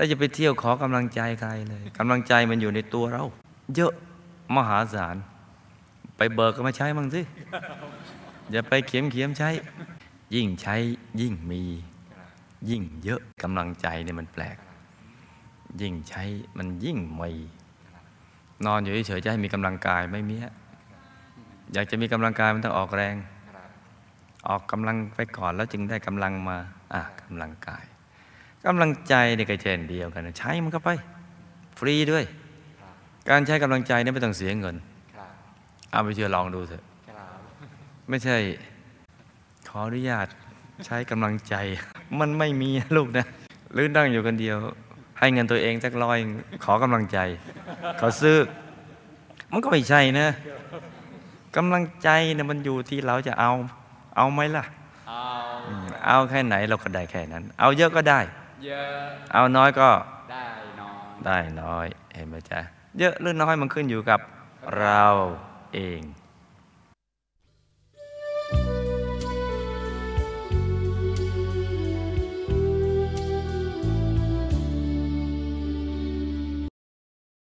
[0.00, 3.24] แล้วจะไปเที่ยวขอกำลังใจใครเลยกำลังใจมันอยู่ในตัวเรา
[3.74, 3.92] เยอะ
[4.56, 5.16] มหาศาล
[6.16, 7.22] ไปเบิกก็มาใช้มั่งสิ
[8.50, 9.50] อย่าไปเขียมเขียมใช้
[10.34, 10.76] ยิ่งใช้
[11.20, 11.62] ยิ่งมี
[12.70, 14.56] ยิ่งเยอะกำลังใจเนี่ยมันแปลก
[15.80, 16.22] ยิ่งใช้
[16.58, 17.30] มันยิ่งมี
[18.66, 20.54] นอนอยู่เฉยๆจะให้มีกำลังกายไม่มีฮะ
[21.72, 23.16] อยากจะมีกำลังกายมันต้องออกแรง
[24.48, 26.56] ออกกำลังไปก่อนแล้วจึงได้กำลังมา
[26.92, 27.84] อะกำลังกาย
[28.66, 30.90] กำลังใจเนี่ยก็เช่นเดียวกันนะใช้มันเข้าไป
[31.78, 32.24] ฟรีด้วย
[33.30, 34.76] การใช้กำลังใจเนี่ยไม่ต้องเสียเงิน
[35.16, 35.28] ครับ
[35.92, 37.38] เอาไปเชื่อลองดูเถอะครับ
[38.08, 38.36] ไม่ใช่
[39.68, 40.26] ขออนุญาต
[40.86, 41.54] ใช้กำลังใจ
[42.20, 43.26] มันไม่มีนะลูกนะ
[43.72, 44.56] หรือนั่งอยู่คนเดียว
[45.18, 46.18] ให้เงินตัวเองสักร้อย
[46.64, 47.18] ขอกำลังใจ
[48.00, 48.38] ขอซื้อ
[49.50, 50.28] มันก็ไม่ใช่นะ
[51.56, 53.50] กำลังใจเนี่ยมันอยู่ที่เราจะเอา
[54.16, 54.64] เอาไหมล่ะ
[55.08, 55.20] เอา
[55.68, 58.20] อืมเอาแค่ไหนเราก็ได้แค่นั้น เอาเยอะก็ได้
[58.66, 59.90] เยอะเอาน้อยก็
[60.32, 60.46] ได้
[60.80, 62.60] น้อยได้น้อยเห็นไหมจ๊ะ
[62.98, 64.20] เยอะหรือน้อยมันขึ้นอยู่กับ
[64.78, 65.04] เรา
[65.74, 66.00] เอง